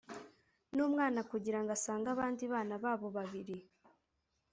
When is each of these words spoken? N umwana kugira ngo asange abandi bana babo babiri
N 0.75 0.77
umwana 0.87 1.19
kugira 1.31 1.59
ngo 1.61 1.69
asange 1.77 2.07
abandi 2.15 2.43
bana 2.53 2.75
babo 2.83 3.07
babiri 3.17 3.55